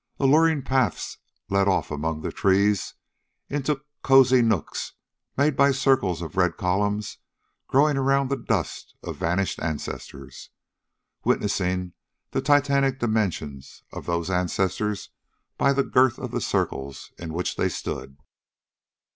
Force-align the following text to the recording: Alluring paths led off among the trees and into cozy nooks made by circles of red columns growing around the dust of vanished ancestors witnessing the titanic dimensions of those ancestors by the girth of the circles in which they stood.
Alluring 0.19 0.63
paths 0.63 1.19
led 1.47 1.67
off 1.67 1.91
among 1.91 2.21
the 2.21 2.31
trees 2.31 2.95
and 3.51 3.57
into 3.57 3.83
cozy 4.01 4.41
nooks 4.41 4.93
made 5.37 5.55
by 5.55 5.69
circles 5.71 6.23
of 6.23 6.35
red 6.35 6.57
columns 6.57 7.19
growing 7.67 7.97
around 7.97 8.31
the 8.31 8.35
dust 8.35 8.95
of 9.03 9.17
vanished 9.17 9.59
ancestors 9.61 10.49
witnessing 11.23 11.93
the 12.31 12.41
titanic 12.41 12.97
dimensions 12.97 13.83
of 13.93 14.07
those 14.07 14.31
ancestors 14.31 15.11
by 15.59 15.71
the 15.71 15.83
girth 15.83 16.17
of 16.17 16.31
the 16.31 16.41
circles 16.41 17.11
in 17.19 17.31
which 17.31 17.55
they 17.55 17.69
stood. 17.69 18.17